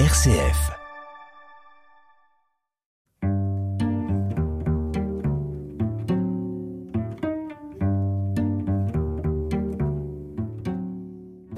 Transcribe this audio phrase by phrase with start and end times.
[0.00, 0.72] RCF.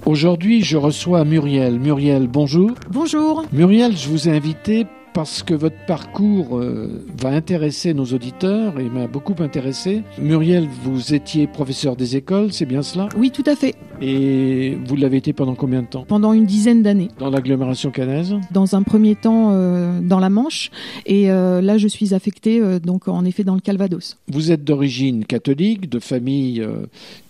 [0.04, 1.80] Aujourd'hui, je reçois Muriel.
[1.80, 2.72] Muriel, bonjour.
[2.90, 3.46] Bonjour.
[3.54, 4.86] Muriel, je vous ai invité
[5.16, 10.02] parce que votre parcours euh, va intéresser nos auditeurs et m'a beaucoup intéressé.
[10.18, 13.08] Muriel, vous étiez professeur des écoles, c'est bien cela?
[13.16, 13.74] Oui, tout à fait.
[14.02, 16.04] Et vous l'avez été pendant combien de temps?
[16.06, 17.08] Pendant une dizaine d'années.
[17.18, 18.34] Dans l'agglomération canaise?
[18.50, 20.70] Dans un premier temps euh, dans la Manche
[21.06, 24.18] et euh, là je suis affectée donc en effet dans le Calvados.
[24.28, 26.62] Vous êtes d'origine catholique, de famille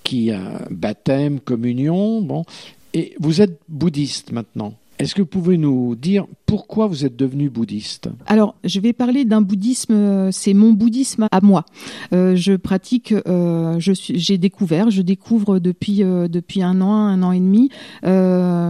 [0.02, 2.42] qui a baptême, communion, bon,
[2.94, 4.74] et vous êtes bouddhiste maintenant?
[4.98, 8.08] Est-ce que vous pouvez nous dire pourquoi vous êtes devenu bouddhiste?
[8.26, 11.66] Alors, je vais parler d'un bouddhisme, euh, c'est mon bouddhisme à moi.
[12.12, 17.40] Euh, je pratique, euh, j'ai découvert, je découvre depuis depuis un an, un an et
[17.40, 17.70] demi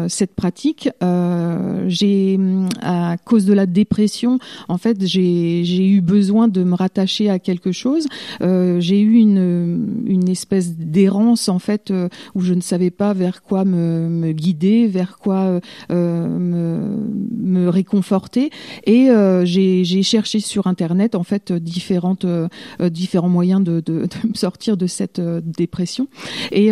[0.09, 0.89] cette pratique.
[1.89, 2.41] J'ai,
[2.83, 7.73] à cause de la dépression, en fait, j'ai eu besoin de me rattacher à quelque
[7.73, 8.07] chose.
[8.41, 11.93] j'ai eu une une espèce d'errance en fait
[12.35, 15.61] où je ne savais pas vers quoi me guider, vers quoi
[16.17, 18.51] me, réconforter.
[18.85, 22.49] Et euh, j'ai cherché sur internet en fait différentes euh,
[22.91, 26.09] différents moyens de, me sortir de cette euh, dépression.
[26.53, 26.71] Et,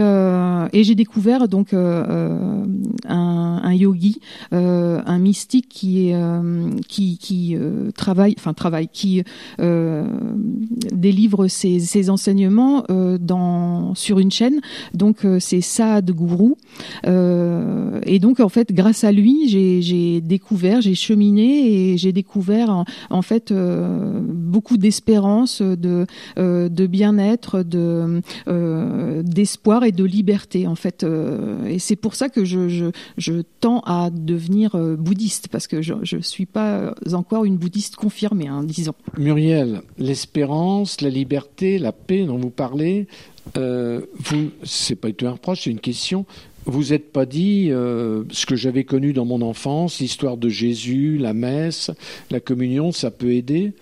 [0.84, 2.66] j'ai découvert donc un,
[3.72, 4.20] yogi,
[4.52, 6.12] un mystique qui
[6.88, 7.56] qui,
[7.96, 9.22] travaille, enfin travaille, qui
[10.92, 12.84] délivre ses, enseignements
[13.94, 14.60] sur une chaîne.
[14.92, 16.54] Donc c'est Saad Guru.
[17.04, 23.22] et donc en fait grâce à lui j'ai découvert, j'ai cheminé et j'ai découvert en,
[23.22, 26.06] fait euh, beaucoup d'espérance, de,
[26.38, 31.06] euh, bien-être, euh, d'espoir et de liberté en fait.
[31.66, 32.90] Et c'est pour ça que je,
[33.60, 38.62] tends à devenir bouddhiste parce que je ne suis pas encore une bouddhiste confirmée, hein,
[38.64, 38.94] disons.
[39.18, 43.06] Muriel, l'espérance, la liberté, la paix dont vous parlez,
[43.56, 46.24] euh, vous, c'est pas du tout un reproche, c'est une question
[46.66, 51.18] vous n'êtes pas dit euh, ce que j'avais connu dans mon enfance, l'histoire de Jésus,
[51.18, 51.90] la messe,
[52.30, 53.72] la communion, ça peut aider?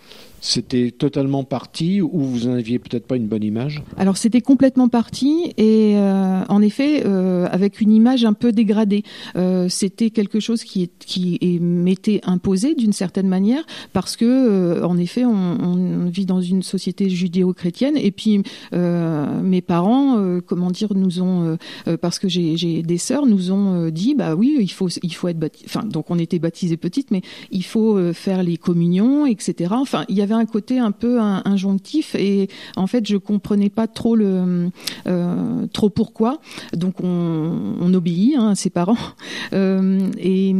[0.42, 3.80] C'était totalement parti ou vous n'en aviez peut-être pas une bonne image?
[3.96, 9.04] Alors c'était complètement parti et euh, en effet euh, avec une image un peu dégradée.
[9.36, 14.98] Euh, c'était quelque chose qui, qui m'était imposé d'une certaine manière parce que euh, en
[14.98, 18.42] effet on, on, vit dans une société judéo-chrétienne et puis
[18.74, 21.56] euh, mes parents, euh, comment dire, nous ont
[22.00, 25.38] parce que j'ai des sœurs, nous ont dit bah oui il faut il faut être.
[25.66, 29.74] Enfin donc on était baptisés petites mais il faut faire les communions etc.
[29.76, 33.86] Enfin il y avait un côté un peu injonctif et en fait je comprenais pas
[33.86, 34.70] trop le
[35.06, 36.40] euh, trop pourquoi.
[36.76, 38.96] Donc on, obéit hein, à ses parents
[39.52, 40.54] euh, et,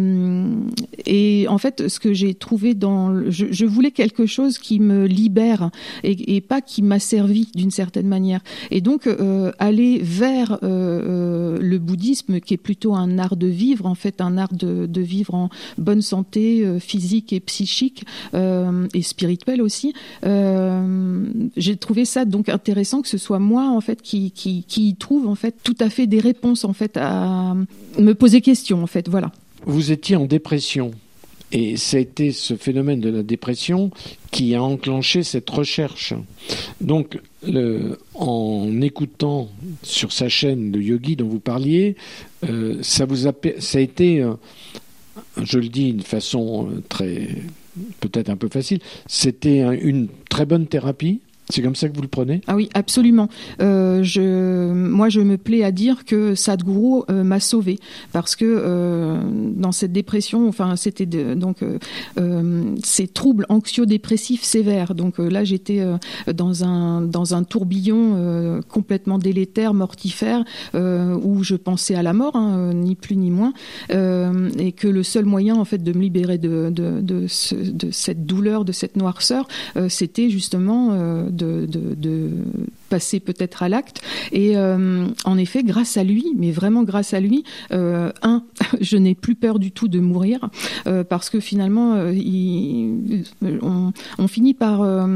[1.06, 5.70] et en fait ce que j'ai trouvé dans je, voulais quelque chose qui me libère
[6.02, 8.40] et, pas qui m'a servi d'une certaine manière
[8.70, 13.94] et donc euh, aller vers le bouddhisme qui est plutôt un art de vivre en
[13.94, 18.04] fait un art de, de vivre en bonne santé physique et psychique
[18.34, 19.94] et spirituelle aussi.
[20.24, 21.24] Euh,
[21.56, 25.34] j'ai trouvé ça donc intéressant que ce soit moi en fait qui, qui, trouve en
[25.34, 27.54] fait tout à fait des réponses en fait à
[27.98, 29.32] me poser question en fait voilà.
[29.64, 30.92] Vous étiez en dépression.
[31.54, 33.90] Et été ce phénomène de la dépression
[34.30, 36.14] qui a enclenché cette recherche.
[36.80, 37.20] Donc,
[38.14, 39.50] en écoutant
[39.82, 41.96] sur sa chaîne le yogi dont vous parliez,
[42.48, 44.32] euh, ça vous a, ça a été, euh,
[45.42, 47.28] je le dis d'une façon très
[48.00, 51.20] peut-être un peu facile, c'était une très bonne thérapie
[51.52, 52.40] c'est comme ça que vous le prenez?
[52.46, 53.28] Ah oui, absolument.
[53.60, 57.78] Euh, je, moi, je me plais à dire que Sadhguru euh, m'a sauvé
[58.12, 59.20] parce que euh,
[59.54, 61.58] dans cette dépression, enfin, c'était donc
[62.82, 64.94] ces troubles anxio-dépressifs sévères.
[64.94, 65.84] Donc là, j'étais
[66.32, 72.72] dans un dans un tourbillon complètement délétère, mortifère, où je pensais à la mort, hein,
[72.74, 73.52] ni plus ni moins,
[73.90, 78.64] et que le seul moyen, en fait, de me libérer de de, de cette douleur,
[78.64, 79.48] de cette noirceur,
[79.88, 84.02] c'était justement de de, de, passer peut-être à l'acte.
[84.32, 87.42] Et euh, en effet, grâce à lui, mais vraiment grâce à lui,
[87.72, 88.44] euh, un,
[88.82, 90.50] je n'ai plus peur du tout de mourir
[90.86, 93.24] euh, parce que finalement, euh, il,
[93.62, 95.06] on, on, finit par, euh,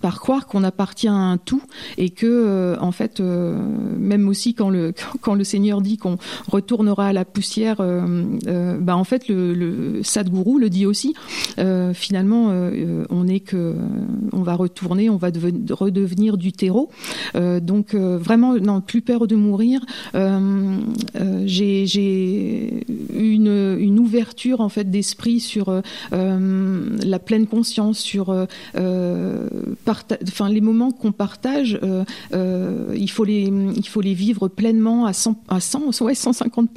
[0.00, 1.60] par croire qu'on appartient à un tout
[1.98, 6.16] et que, euh, en fait, même aussi quand le, quand le Seigneur dit qu'on
[6.50, 11.12] retournera à la poussière, bah, en fait, le, le Sadhguru le dit aussi.
[11.92, 12.46] finalement,
[13.10, 13.74] on est que,
[14.32, 15.28] on va retourner, on va
[15.70, 16.90] redevenir du terreau.
[17.34, 19.80] Euh, donc euh, vraiment, non, plus peur de mourir.
[20.14, 20.78] Euh,
[21.44, 22.84] j'ai
[23.14, 25.82] une, une l'ouverture en fait d'esprit sur
[26.12, 28.46] la pleine conscience, sur
[30.48, 31.80] les moments qu'on partage,
[32.32, 36.70] il faut les il faut les vivre pleinement à 100 à 100 ouais 150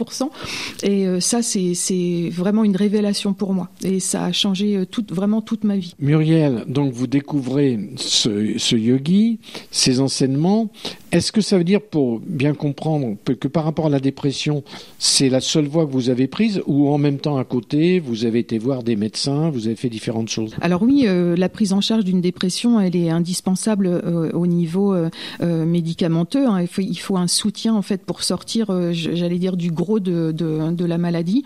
[0.84, 5.78] et ça c'est vraiment une révélation pour moi et ça a changé vraiment toute ma
[5.78, 5.96] vie.
[6.00, 9.40] Muriel, donc vous découvrez ce, ce yogi,
[9.70, 10.70] ses enseignements événement
[11.12, 14.64] est-ce que ça veut dire, pour bien comprendre, que par rapport à la dépression,
[14.98, 18.24] c'est la seule voie que vous avez prise ou en même temps à côté, vous
[18.24, 20.56] avez été voir des médecins, vous avez fait différentes choses?
[20.62, 24.94] Alors oui, euh, la prise en charge d'une dépression, elle est indispensable euh, au niveau
[24.94, 25.10] euh,
[25.42, 26.48] médicamenteux.
[26.48, 26.66] Hein.
[26.78, 30.98] Il, faut, un soutien en fait pour sortir, j'allais dire, du gros de, de, la
[30.98, 31.44] maladie,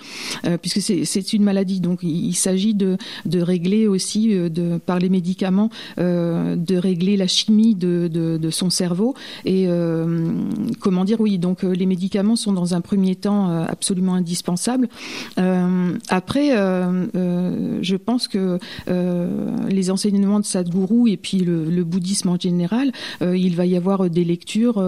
[0.61, 1.79] puisque c'est une maladie.
[1.79, 7.73] Donc il, s'agit de, de, régler aussi, de, par les médicaments, de régler la chimie
[7.73, 10.33] de, de son cerveau et et euh,
[10.81, 14.89] comment dire, oui, donc euh, les médicaments sont dans un premier temps euh, absolument indispensables.
[16.09, 22.91] après, je pense que les enseignements de Sadhguru et puis le, bouddhisme en général,
[23.21, 24.83] il va y avoir des lectures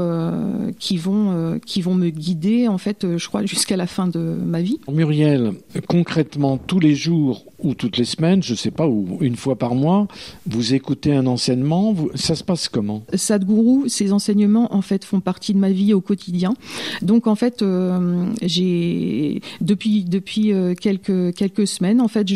[0.79, 4.61] qui vont qui vont me guider en fait, je crois jusqu'à la fin de ma
[4.61, 4.79] vie.
[4.91, 5.53] Muriel,
[5.87, 9.55] concrètement, tous les jours ou toutes les semaines, je ne sais pas, ou une fois
[9.55, 10.07] par mois,
[10.45, 13.03] vous écoutez un enseignement, ça se passe comment?
[13.13, 16.53] Sadhguru, ces enseignements en fait font partie de ma vie au quotidien.
[17.01, 22.27] Donc en fait, euh, j'ai depuis depuis euh, quelques quelques semaines, en fait,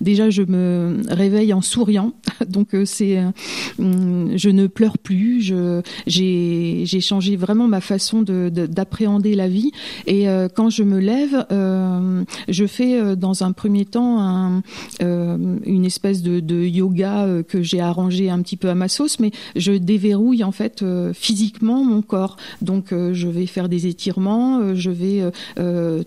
[0.00, 2.12] déjà je me réveille en souriant.
[2.48, 3.18] Donc euh, c'est
[3.78, 5.52] je ne pleure plus.
[6.06, 9.72] J'ai changé vraiment ma façon de d'appréhender la vie.
[10.06, 11.46] Et quand je me lève,
[12.48, 14.62] je fais dans un premier temps un
[15.00, 19.30] une espèce de, de yoga que j'ai arrangé un petit peu à ma sauce, mais
[19.56, 21.12] je déverrouille en fait euh,
[21.76, 22.36] mon corps.
[22.62, 25.22] Donc je vais faire des étirements, je vais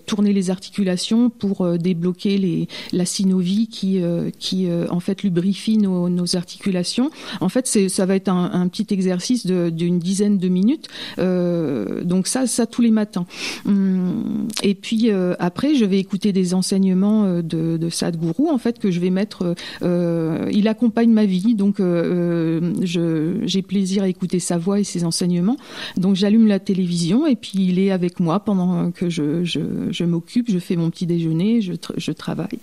[0.05, 4.01] tourner les articulations pour débloquer les, la synovie qui,
[4.39, 7.09] qui en fait lubrifie nos, articulations.
[7.41, 10.87] En fait, ça va être un, petit exercice d'une dizaine de minutes.
[11.17, 13.25] donc ça, ça tous les matins.
[13.65, 18.99] Hum, et puis après, je vais écouter des enseignements de, Sadhguru en fait que je
[18.99, 19.55] vais mettre.
[19.81, 24.83] Euh, il accompagne ma vie, donc euh, euh, j'ai plaisir à écouter sa voix et
[24.83, 25.52] ses enseignements.
[25.97, 30.59] Donc j'allume la télévision et puis il est avec moi pendant que je, m'occupe, je
[30.59, 32.59] fais mon petit déjeuner, je, travaille.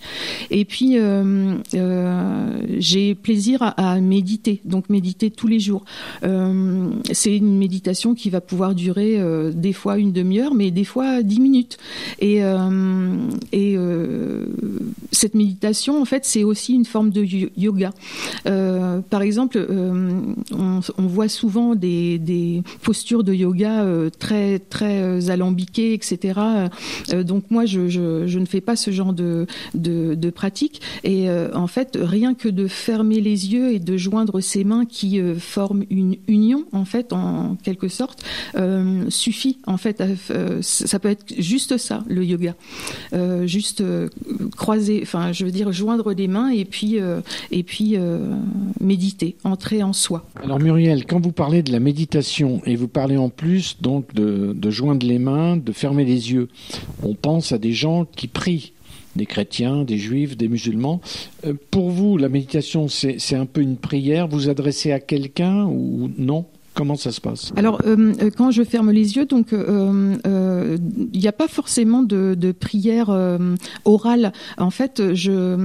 [0.49, 0.97] Et puis
[2.79, 5.83] j'ai plaisir à, méditer, donc méditer tous les jours.
[6.21, 9.19] c'est une méditation qui va pouvoir durer
[9.53, 11.77] des fois une demi-heure, mais des fois dix minutes.
[12.19, 12.41] Et,
[13.51, 13.77] et
[15.11, 17.23] cette méditation en fait, c'est aussi une forme de
[17.57, 17.91] yoga.
[18.47, 20.21] Euh, par exemple, euh,
[20.51, 26.39] on, voit souvent des, postures de yoga euh, très très alambiquées, etc.
[27.23, 30.81] donc moi, je, ne fais pas ce genre de, de, pratique.
[31.03, 35.19] Et en fait, rien que de fermer les yeux et de joindre ses mains qui
[35.39, 38.23] forment une union, en fait, en quelque sorte,
[39.09, 39.57] suffit.
[39.67, 40.03] En fait,
[40.61, 42.55] ça peut être juste ça, le yoga,
[43.45, 43.83] juste
[44.55, 45.01] croiser.
[45.03, 48.35] Enfin, je veux dire joindre les mains et puis, euh, et puis euh,
[48.79, 50.25] méditer, entrer en soi.
[50.43, 54.69] Alors Muriel, quand vous parlez de la méditation et vous parlez en plus donc de,
[54.69, 56.47] joindre les mains, de fermer les yeux,
[57.03, 58.73] on pense à des gens qui prient
[59.15, 61.01] des chrétiens, des juifs, des musulmans.
[61.45, 64.27] Euh, pour vous, la méditation, c'est un peu une prière.
[64.29, 66.45] Vous adressez à quelqu'un ou non?
[66.73, 67.51] Comment ça se passe?
[67.57, 69.53] Alors, euh, euh, quand je ferme les yeux, donc
[71.13, 73.09] il n'y a pas forcément de, prière
[73.85, 74.33] orale.
[74.57, 75.57] En fait, je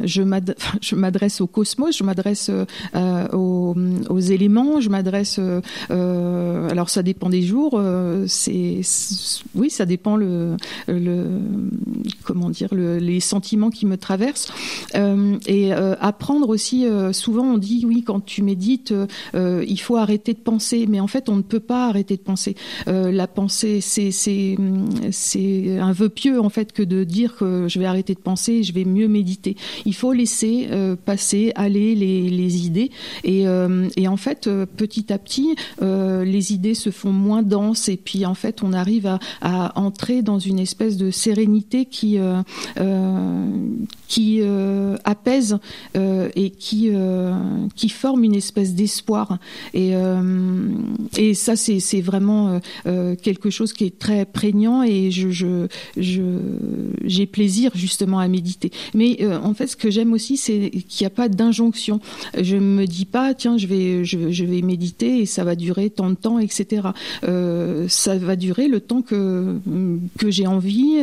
[0.04, 2.50] je m'adresse au cosmos, je m'adresse
[3.32, 3.74] aux,
[4.08, 5.40] aux, éléments, je m'adresse.
[5.88, 7.80] alors, ça dépend des jours.
[8.26, 8.80] c'est
[9.54, 10.56] oui, ça dépend le,
[10.88, 11.26] le
[12.24, 14.52] comment dire le, les sentiments qui me traversent.
[15.46, 16.86] et apprendre aussi.
[17.12, 18.94] souvent, on dit oui, quand tu médites,
[19.34, 22.54] il faut arrêter de penser, mais en fait, on ne peut pas arrêter de penser.
[22.88, 27.78] Euh, la pensée, c'est c'est un vœu pieux en fait que de dire que je
[27.78, 29.56] vais arrêter de penser, je vais mieux méditer.
[29.86, 32.90] Il faut laisser euh, passer, aller les, les idées,
[33.24, 37.96] et, euh, et en fait, petit à petit, les idées se font moins denses, et
[37.96, 42.18] puis en fait, on arrive à, à entrer dans une espèce de sérénité qui
[44.08, 44.42] qui
[45.04, 45.58] apaise
[45.94, 46.90] et qui
[47.76, 49.38] qui forme une espèce d'espoir.
[49.74, 50.59] Et euh,
[51.18, 55.26] et ça, c'est vraiment euh, euh, quelque chose qui est très prégnant et j'ai
[57.26, 58.70] plaisir justement à méditer.
[58.94, 62.00] Mais euh, en fait, ce que j'aime aussi, c'est qu'il n'y a pas d'injonction.
[62.40, 66.10] Je me dis pas, tiens, je vais, je, vais méditer et ça va durer tant
[66.10, 66.88] de temps, etc.
[67.22, 69.58] Ça va durer le temps que
[70.18, 71.00] que j'ai envie,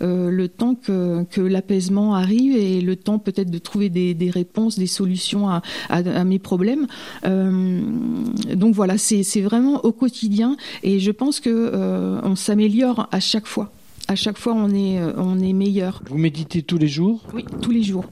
[0.00, 4.78] le temps que, que l'apaisement arrive et le temps peut-être de trouver des, des, réponses,
[4.78, 6.86] des solutions à, à, à mes problèmes.
[7.24, 13.70] donc voilà, c'est vraiment au quotidien et je pense que on s'améliore à chaque fois
[14.08, 16.02] à chaque fois on est euh, on est meilleur.
[16.08, 17.20] Vous méditez tous les jours?
[17.34, 18.06] Oui, tous les jours.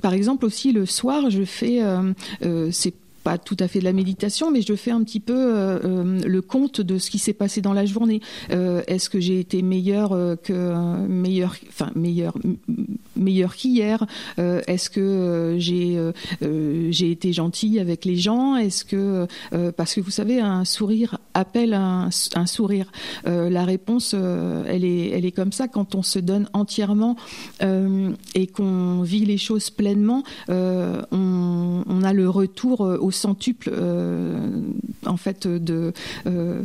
[0.00, 2.12] Par exemple aussi le soir, je fais euh,
[2.44, 5.34] euh, c'est pas tout à fait de la méditation, mais je fais un petit peu
[5.36, 8.20] euh, euh, le compte de ce qui s'est passé dans la journée.
[8.50, 10.10] Euh, est-ce que j'ai été meilleur
[10.42, 12.36] que meilleur, enfin meilleur,
[13.16, 14.06] meilleur qu'hier
[14.38, 15.98] Est-ce que j'ai
[16.90, 18.56] j'ai été gentil avec les gens?
[18.56, 19.26] Est-ce que
[19.76, 22.10] parce que vous savez, un sourire appelle un,
[22.46, 22.90] sourire.
[23.24, 27.16] la réponse, elle est elle est comme ça quand on se donne entièrement
[27.60, 30.22] et qu'on vit les choses pleinement.
[30.48, 34.60] on, on a le retour au centuple euh,
[35.06, 35.92] en fait de
[36.26, 36.62] euh,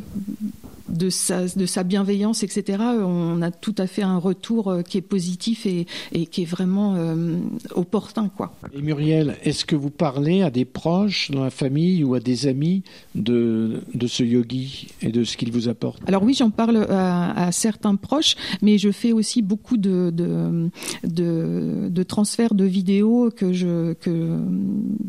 [0.98, 4.98] de sa, de sa bienveillance, etc., on a tout à fait un retour euh, qui
[4.98, 6.96] est positif et, et qui est vraiment
[7.76, 8.30] opportun.
[8.30, 8.54] Quoi.
[8.74, 12.48] Et Muriel, est-ce que vous parlez à des proches dans la famille ou à des
[12.48, 12.84] amis
[13.16, 16.02] de, de ce yogi et de ce qu'il vous apporte?
[16.08, 20.70] Alors oui, j'en parle à, à, certains proches, mais je fais aussi beaucoup de, de,
[21.04, 24.40] de, de transferts de vidéos que je, que,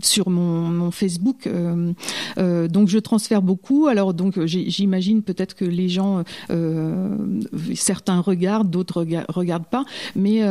[0.03, 1.93] sur mon, mon Facebook euh,
[2.39, 3.87] euh, donc je transfère beaucoup.
[3.87, 7.17] Alors donc j'imagine peut-être que les gens, euh,
[7.75, 9.85] certains regardent, d'autres regardent pas,
[10.17, 10.43] mais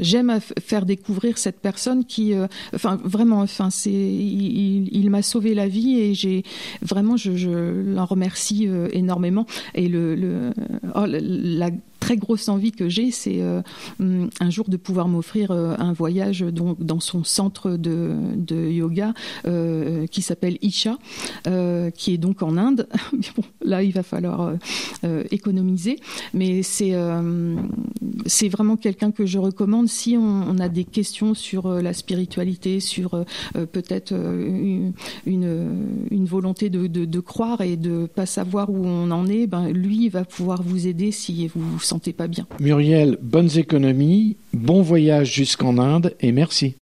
[0.00, 2.34] j'aime faire découvrir cette personne qui,
[2.74, 6.42] enfin vraiment, enfin c'est, il, m'a sauvé la vie et j'ai
[6.82, 9.46] vraiment, je, l'en remercie énormément.
[9.74, 10.52] Et le, le
[10.94, 11.70] oh, la
[12.08, 13.60] très grosse envie que j'ai, c'est euh,
[13.98, 18.16] mm, un jour de pouvoir m'offrir euh, un voyage donc, dans son centre de,
[18.70, 19.12] yoga
[19.46, 20.96] euh, qui s'appelle Isha,
[21.94, 22.88] qui est donc en Inde.
[23.62, 24.54] là, il va falloir
[25.30, 25.98] économiser,
[26.32, 26.94] mais c'est
[28.48, 33.22] vraiment quelqu'un que je recommande si on, a des questions sur la spiritualité, sur
[33.72, 34.94] peut-être une,
[36.24, 39.46] volonté de, croire et de pas savoir où on en est.
[39.46, 41.97] Ben, lui, il va pouvoir vous aider si vous vous sentez
[42.60, 46.76] Muriel, bonnes économies, bon voyage jusqu'en Inde et merci.